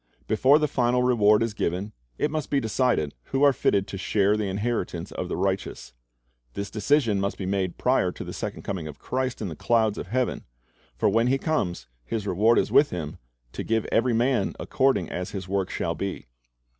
[0.25, 4.35] Before the final reward is given, it must be decided who are fitted to share
[4.35, 5.93] the inheritance of the righteous.
[6.55, 9.99] This decision must be made prior to the second coming of Christ in the clouds
[9.99, 10.45] of heaven;
[10.95, 13.19] for when He comes, His reward is with Him,
[13.51, 16.25] "to give every man according as his work 'shall be."'